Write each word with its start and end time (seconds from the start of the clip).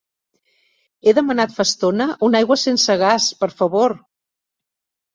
He 1.07 1.13
demanat 1.17 1.53
fa 1.59 1.67
estona 1.69 2.09
una 2.31 2.41
aigua 2.41 2.59
sense 2.65 2.99
gas, 3.05 3.31
per 3.45 3.55
favor. 3.63 3.99